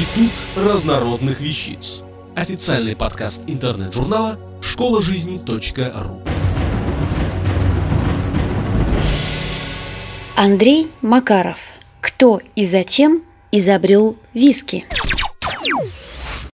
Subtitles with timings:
[0.00, 2.00] Институт разнородных вещиц.
[2.34, 6.22] Официальный подкаст интернет-журнала школа жизни.ру.
[10.36, 11.58] Андрей Макаров.
[12.00, 14.86] Кто и зачем изобрел виски?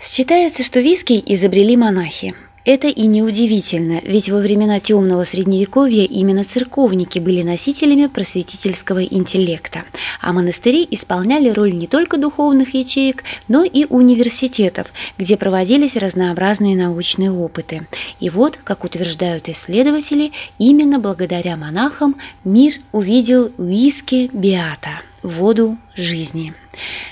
[0.00, 2.34] Считается, что виски изобрели монахи.
[2.68, 9.84] Это и неудивительно, ведь во времена темного средневековья именно церковники были носителями просветительского интеллекта,
[10.20, 17.32] а монастыри исполняли роль не только духовных ячеек, но и университетов, где проводились разнообразные научные
[17.32, 17.86] опыты.
[18.20, 26.52] И вот, как утверждают исследователи, именно благодаря монахам мир увидел виски Биата– воду жизни.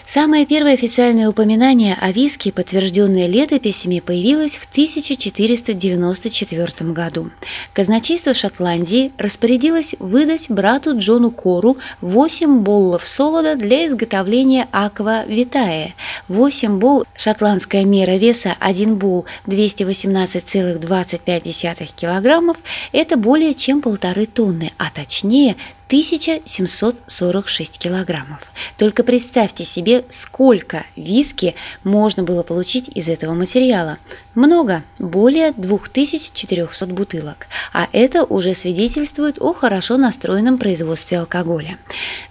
[0.04, 7.30] Самое первое официальное упоминание о виске, подтвержденное летописями, появилось в 1494 году.
[7.72, 15.94] Казначейство Шотландии распорядилось выдать брату Джону Кору 8 боллов солода для изготовления аква витая.
[16.28, 22.56] 8 болл– шотландская мера веса 1 болл 218,25 килограммов–
[22.92, 25.56] это более чем полторы тонны, а точнее
[25.88, 28.40] 1746 килограммов.
[28.76, 31.54] Только представьте себе, сколько виски
[31.84, 33.98] можно было получить из этого материала.
[34.34, 41.78] Много, более 2400 бутылок, а это уже свидетельствует о хорошо настроенном производстве алкоголя.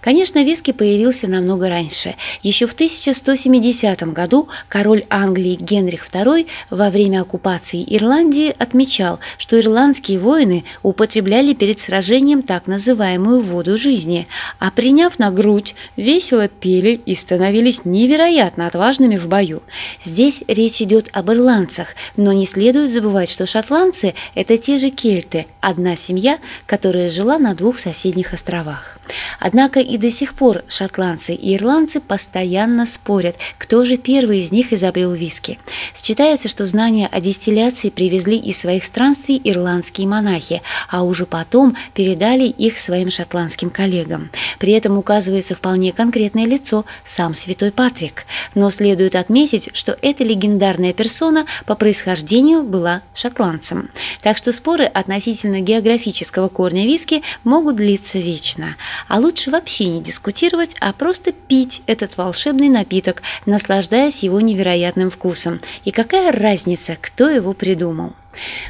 [0.00, 2.14] Конечно, виски появился намного раньше.
[2.44, 10.20] Еще в 1170 году король Англии Генрих II во время оккупации Ирландии отмечал, что ирландские
[10.20, 14.28] воины употребляли перед сражением так называемую воду жизни,
[14.60, 19.62] а приняв на грудь, весело пели и становились невероятно отважными в бою.
[20.02, 25.46] Здесь речь идет об ирландцах, но не следует забывать, что шотландцы– это те же кельты,
[25.60, 28.98] одна семья, которая жила на двух соседних островах.
[29.38, 34.72] Однако и до сих пор шотландцы и ирландцы постоянно спорят, кто же первый из них
[34.72, 35.58] изобрел виски.
[35.94, 42.44] Считается, что знания о дистилляции привезли из своих странствий ирландские монахи, а уже потом передали
[42.44, 44.30] их своим шотландским коллегам.
[44.58, 48.24] При этом указывается вполне конкретное лицо– сам святой Патрик.
[48.54, 53.88] Но следует отметить, что эта легендарная персона по происхождению была шотландцем.
[54.20, 58.76] Так что споры относительно географического корня виски могут длиться вечно.
[59.08, 65.60] А лучше вообще не дискутировать, а просто пить этот волшебный напиток, наслаждаясь его невероятным вкусом.
[65.84, 68.12] И какая разница, кто его придумал?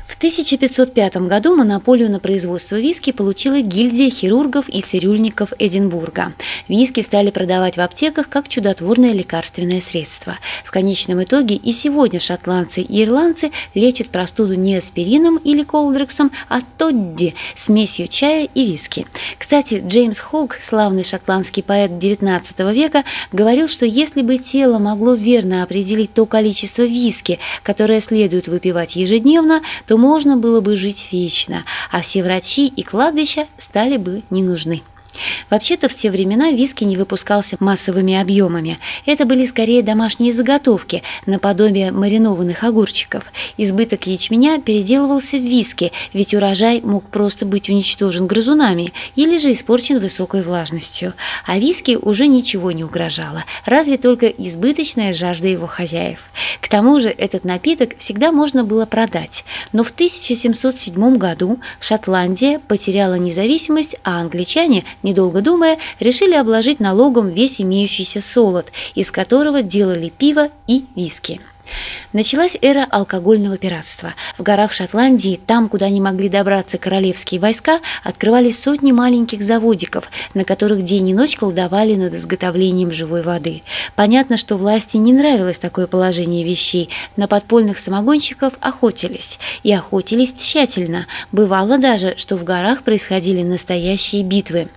[0.07, 6.33] В 1505 году монополию на производство виски получила гильдия хирургов и цирюльников Эдинбурга.
[6.69, 10.39] Виски стали продавать в аптеках как чудотворное лекарственное средство.
[10.65, 16.61] В конечном итоге и сегодня шотландцы и ирландцы лечат простуду не аспирином или колдрексом, а
[16.79, 19.07] тодди– смесью чая и виски.
[19.39, 25.63] Кстати, Джеймс Хоук, славный шотландский поэт XIX века, говорил, что если бы тело могло верно
[25.63, 29.56] определить то количество виски, которое следует выпивать ежедневно,
[29.87, 34.83] то можно было бы жить вечно, а все врачи и кладбища стали бы не нужны.
[35.51, 38.79] Вообще-то в те времена виски не выпускался массовыми объемами.
[39.05, 43.25] Это были скорее домашние заготовки, наподобие маринованных огурчиков.
[43.57, 49.99] Избыток ячменя переделывался в виски, ведь урожай мог просто быть уничтожен грызунами или же испорчен
[49.99, 51.15] высокой влажностью.
[51.47, 56.31] А виски уже ничего не угрожало, разве только избыточная жажда его хозяев.
[56.61, 59.45] К тому же этот напиток всегда можно было продать.
[59.73, 67.61] Но в 1707 году Шотландия потеряла независимость, а англичане– недолго думая, решили обложить налогом весь
[67.61, 71.41] имеющийся солод, из которого делали пиво и виски.
[72.13, 74.15] Началась эра алкогольного пиратства.
[74.39, 80.45] В горах Шотландии, там, куда не могли добраться королевские войска, открывались сотни маленьких заводиков, на
[80.45, 83.63] которых день и ночь колдовали над изготовлением живой воды.
[83.95, 86.91] Понятно, что власти не нравилось такое положение вещей.
[87.17, 89.39] На подпольных самогонщиков охотились.
[89.63, 91.07] И охотились тщательно.
[91.33, 94.69] Бывало даже, что в горах происходили настоящие битвы.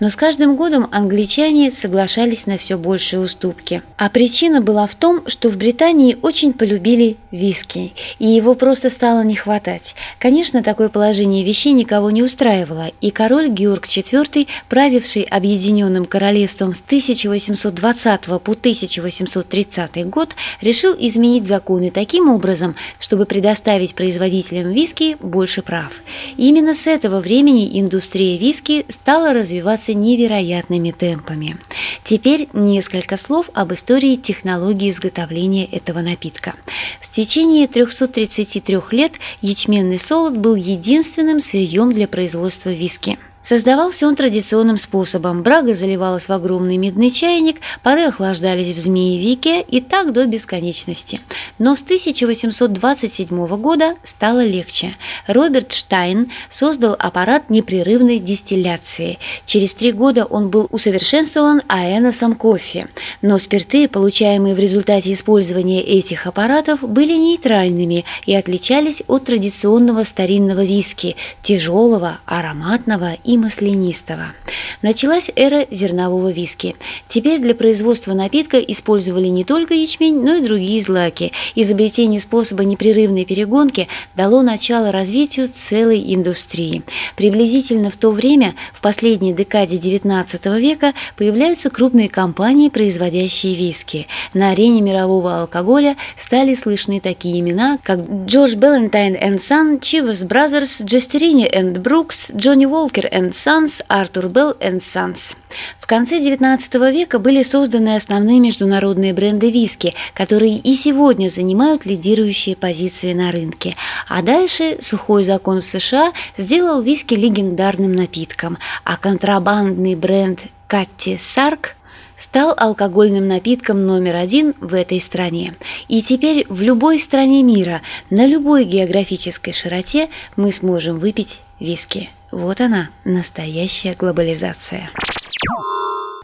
[0.00, 3.82] Но с каждым годом англичане соглашались на все большие уступки.
[3.96, 8.90] А причина была в том, что в Британии очень очень полюбили виски, и его просто
[8.90, 9.96] стало не хватать.
[10.20, 16.78] Конечно, такое положение вещей никого не устраивало, и король Георг IV, правивший Объединенным Королевством с
[16.78, 25.90] 1820 по 1830 год, решил изменить законы таким образом, чтобы предоставить производителям виски больше прав.
[26.36, 31.56] Именно с этого времени индустрия виски стала развиваться невероятными темпами.
[32.04, 36.54] Теперь несколько слов об истории технологии изготовления этого напитка напитка.
[37.00, 43.18] В течение 333 лет ячменный солод был единственным сырьем для производства виски.
[43.48, 45.42] Создавался он традиционным способом.
[45.42, 51.22] Брага заливалась в огромный медный чайник, пары охлаждались в змеевике и так до бесконечности.
[51.58, 54.96] Но с 1827 года стало легче.
[55.26, 59.18] Роберт Штайн создал аппарат непрерывной дистилляции.
[59.46, 62.86] Через три года он был усовершенствован аэносом кофе.
[63.22, 70.66] Но спирты, получаемые в результате использования этих аппаратов, были нейтральными и отличались от традиционного старинного
[70.66, 74.34] виски– тяжелого, ароматного и маслянистого.
[74.82, 76.76] Началась эра зернового виски.
[77.08, 81.32] Теперь для производства напитка использовали не только ячмень, но и другие злаки.
[81.54, 86.82] Изобретение способа непрерывной перегонки дало начало развитию целой индустрии.
[87.16, 94.06] Приблизительно в то время, в последней декаде XIX века, появляются крупные компании, производящие виски.
[94.34, 101.48] На арене мирового алкоголя стали слышны такие имена, как Джордж Балентайн Сон, Chivas Brothers, Джестерини
[101.78, 105.36] Брукс, Джонни Уолкер Sons, Артур Белл Sons.
[105.80, 112.56] В конце XIX века были созданы основные международные бренды виски, которые и сегодня занимают лидирующие
[112.56, 113.74] позиции на рынке.
[114.08, 121.76] А дальше сухой закон в США сделал виски легендарным напитком, а контрабандный бренд Катти Сарк
[122.18, 125.54] стал алкогольным напитком номер один в этой стране.
[125.86, 132.10] И теперь в любой стране мира, на любой географической широте мы сможем выпить виски.
[132.30, 134.90] Вот она, настоящая глобализация.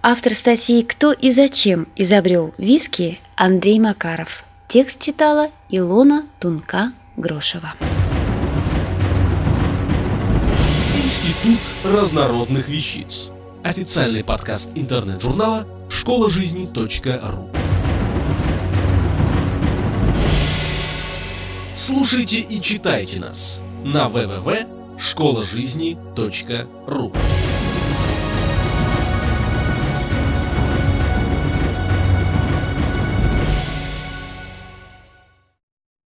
[0.03, 4.45] Автор статьи «Кто и зачем изобрел виски» Андрей Макаров.
[4.69, 7.73] Текст читала Илона Тунка-Грошева.
[11.03, 13.31] Институт разнородных вещиц.
[13.63, 17.49] Официальный подкаст интернет-журнала школа жизни .ру.
[21.75, 24.09] Слушайте и читайте нас на
[24.99, 27.13] www.школажизни.ру